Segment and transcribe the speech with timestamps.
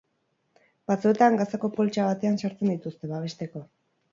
[0.91, 3.67] Batzuetan, gazako poltsa batean sartzen dituzte, babesteko.